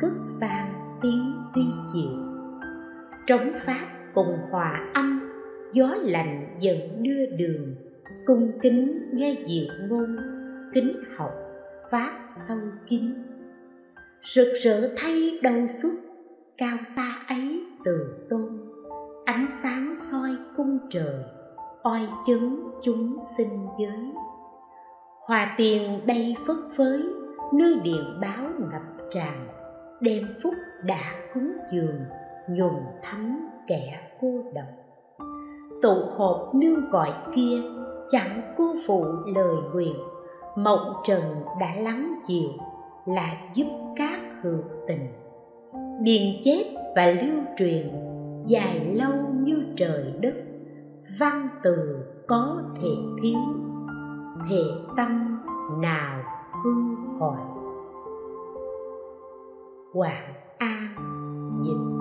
cất 0.00 0.12
vang 0.40 0.98
tiếng 1.02 1.34
vi 1.56 1.62
diệu. 1.94 2.12
Trống 3.26 3.52
pháp 3.56 3.86
cùng 4.14 4.36
hòa 4.50 4.90
âm, 4.94 5.30
gió 5.72 5.94
lành 6.02 6.56
dần 6.60 7.02
đưa 7.02 7.26
đường, 7.26 7.74
cung 8.26 8.52
kính 8.62 9.10
nghe 9.12 9.34
diệu 9.46 9.74
ngôn, 9.88 10.16
kính 10.74 10.92
học 11.16 11.30
pháp 11.90 12.28
sâu 12.30 12.58
kín. 12.86 13.14
Rực 14.22 14.48
rỡ 14.62 14.94
thay 14.96 15.38
đầu 15.42 15.66
xuất 15.66 15.92
cao 16.58 16.76
xa 16.84 17.18
ấy 17.28 17.66
từ 17.84 18.26
tôn. 18.30 18.70
Ánh 19.24 19.46
sáng 19.52 19.94
soi 19.96 20.36
cung 20.56 20.78
trời 20.90 21.24
oai 21.82 22.08
chấn 22.26 22.60
chúng 22.82 23.16
sinh 23.36 23.66
giới. 23.80 24.12
Hòa 25.28 25.54
tiền 25.56 26.06
bay 26.06 26.36
phất 26.46 26.56
phới, 26.76 27.02
nơi 27.52 27.80
điện 27.84 28.20
báo 28.20 28.50
ngập 28.58 28.82
tràn. 29.10 29.48
Đêm 30.00 30.24
phúc 30.42 30.54
đã 30.82 31.12
cúng 31.34 31.52
dường, 31.72 32.00
nhuần 32.48 32.74
thắm 33.02 33.48
kẻ 33.66 34.00
cô 34.20 34.44
độc. 34.54 34.66
Tụ 35.82 35.94
họp 36.16 36.54
nương 36.54 36.90
cõi 36.92 37.12
kia, 37.34 37.62
chẳng 38.08 38.54
cô 38.56 38.74
phụ 38.86 39.04
lời 39.34 39.56
nguyện 39.72 39.96
mộng 40.64 40.92
trần 41.04 41.22
đã 41.60 41.74
lắng 41.76 42.20
dịu, 42.26 42.48
là 43.06 43.32
giúp 43.54 43.66
các 43.96 44.20
hữu 44.42 44.58
tình. 44.88 45.06
Điền 46.00 46.40
chép 46.42 46.64
và 46.96 47.06
lưu 47.06 47.42
truyền 47.58 47.86
dài 48.46 48.94
lâu 48.94 49.12
như 49.32 49.64
trời 49.76 50.14
đất, 50.20 50.34
văn 51.18 51.48
từ 51.62 52.04
có 52.26 52.62
thể 52.82 52.90
thiếu, 53.22 53.38
thể 54.50 54.62
tâm 54.96 55.42
nào 55.80 56.22
hư 56.64 56.72
hoại. 57.18 57.42
Quảng 59.92 60.34
an 60.58 60.94
dịch 61.64 61.97